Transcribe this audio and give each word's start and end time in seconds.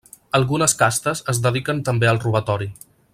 Algunes 0.37 0.73
castes 0.79 1.21
es 1.35 1.43
dediquen 1.45 1.85
també 1.91 2.13
al 2.13 2.21
robatori. 2.25 2.69